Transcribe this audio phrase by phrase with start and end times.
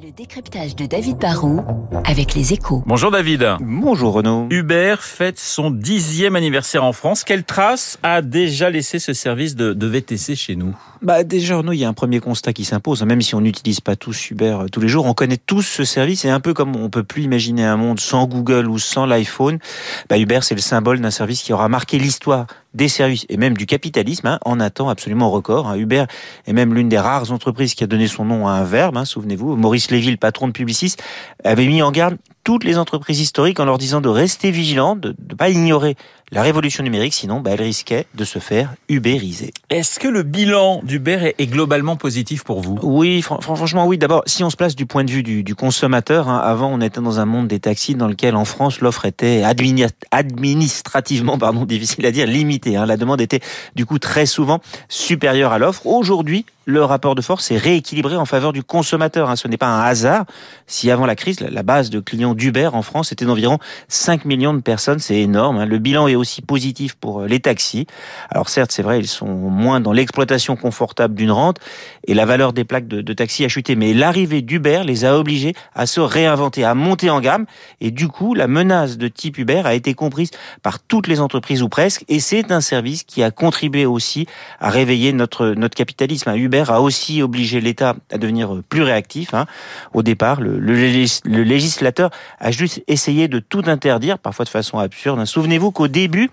[0.00, 1.60] Le décryptage de David Barrault
[2.06, 2.82] avec les échos.
[2.86, 3.56] Bonjour David.
[3.60, 4.46] Bonjour Renaud.
[4.48, 7.24] Uber fête son dixième anniversaire en France.
[7.24, 10.74] Quelle trace a déjà laissé ce service de, de VTC chez nous?
[11.02, 13.02] Bah déjà Renaud, il y a un premier constat qui s'impose.
[13.02, 15.84] Même si on n'utilise pas tous Uber euh, tous les jours, on connaît tous ce
[15.84, 16.24] service.
[16.24, 19.58] Et un peu comme on peut plus imaginer un monde sans Google ou sans l'iPhone,
[20.08, 23.56] bah Uber c'est le symbole d'un service qui aura marqué l'histoire des services et même
[23.56, 25.68] du capitalisme hein, en un absolument record.
[25.68, 25.76] Hein.
[25.76, 26.04] Uber
[26.46, 28.96] est même l'une des rares entreprises qui a donné son nom à un verbe.
[28.96, 30.96] Hein, Souvenez-vous, Maurice Lévy, patron de Publicis,
[31.44, 35.14] avait mis en garde toutes les entreprises historiques en leur disant de rester vigilantes, de
[35.30, 35.96] ne pas ignorer
[36.32, 39.52] la révolution numérique, sinon bah, elles risquaient de se faire ubériser.
[39.68, 42.78] Est-ce que le bilan d'Uber est, globalement positif pour vous?
[42.82, 43.98] Oui, fr franchement oui.
[43.98, 46.80] D'abord, si on se place du point de vue du, du consommateur, hein, avant on
[46.80, 51.64] était dans un monde des taxis dans lequel en France l'offre était admini administrativement, pardon,
[51.66, 52.76] difficile à dire, limitée.
[52.76, 52.86] Hein.
[52.86, 53.40] La demande était
[53.76, 55.86] du coup très souvent supérieure à l'offre.
[55.86, 59.28] Aujourd'hui, le rapport de force est rééquilibré en faveur du consommateur.
[59.28, 59.36] Hein.
[59.36, 60.24] Ce n'est pas un hasard.
[60.66, 64.54] Si avant la crise, la base de clients d'Uber en France était d'environ 5 millions
[64.54, 65.58] de personnes, c'est énorme.
[65.58, 65.66] Hein.
[65.66, 67.86] Le bilan est aussi positif pour euh, les taxis.
[68.30, 71.58] Alors certes, c'est vrai, ils sont moins dans l'exploitation confortable d'une rente
[72.06, 73.76] et la valeur des plaques de, de taxi a chuté.
[73.76, 77.46] Mais l'arrivée d'Uber les a obligés à se réinventer, à monter en gamme.
[77.80, 80.30] Et du coup, la menace de type Uber a été comprise
[80.62, 82.04] par toutes les entreprises ou presque.
[82.08, 84.26] Et c'est un service qui a contribué aussi
[84.60, 86.32] à réveiller notre, notre capitalisme.
[86.34, 89.34] Uber a aussi obligé l'État à devenir plus réactif.
[89.34, 89.46] Hein.
[89.92, 90.58] Au départ, le,
[91.24, 95.24] législateur a juste essayé de tout interdire, parfois de façon absurde.
[95.24, 96.30] Souvenez-vous qu'au début,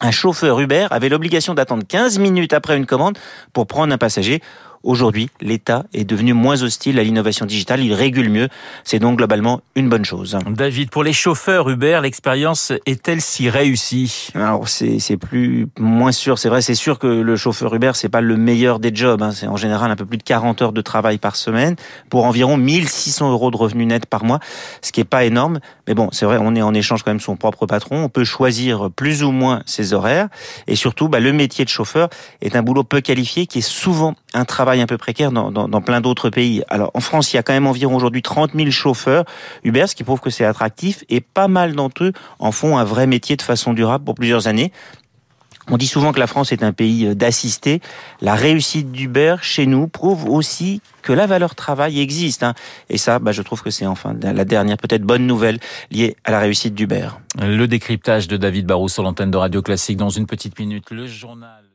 [0.00, 3.18] un chauffeur Uber avait l'obligation d'attendre 15 minutes après une commande
[3.52, 4.40] pour prendre un passager.
[4.82, 8.48] Aujourd'hui, l'État est devenu moins hostile à l'innovation digitale, il régule mieux.
[8.82, 10.38] C'est donc globalement une bonne chose.
[10.48, 14.28] David, pour les chauffeurs Uber, l'expérience est-elle si réussie?
[14.34, 16.38] Alors c'est plus moins sûr.
[16.38, 19.22] C'est vrai, c'est sûr que le chauffeur Uber c'est pas le meilleur des jobs.
[19.22, 19.32] Hein.
[19.32, 21.76] C'est en général un peu plus de 40 heures de travail par semaine
[22.08, 24.40] pour environ 1600 euros de revenus nets par mois,
[24.80, 25.60] ce qui est pas énorme.
[25.88, 28.02] Mais bon, c'est vrai, on est en échange quand même son propre patron.
[28.04, 30.28] On peut choisir plus ou moins ses horaires
[30.66, 32.08] et surtout, bah, le métier de chauffeur
[32.40, 36.00] est un boulot peu qualifié qui est souvent un travail un peu précaire dans, plein
[36.00, 36.62] d'autres pays.
[36.68, 39.24] Alors en France, il y a quand même environ aujourd'hui 30 000 chauffeurs
[39.64, 42.84] Uber, ce qui prouve que c'est attractif et pas mal d'entre eux en font un
[42.84, 44.70] vrai métier de façon durable pour plusieurs années.
[45.68, 47.80] On dit souvent que la France est un pays d'assistés.
[48.20, 52.44] La réussite d'Uber chez nous prouve aussi que la valeur travail existe.
[52.44, 52.54] Hein.
[52.90, 55.58] Et ça, bah, je trouve que c'est enfin la dernière peut-être bonne nouvelle
[55.90, 57.08] liée à la réussite d'Uber.
[57.40, 60.84] Le décryptage de David Barrou sur l'antenne de Radio Classique dans une petite minute.
[60.92, 61.69] Le journal.